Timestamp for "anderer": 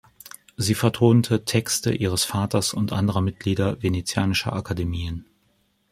2.91-3.21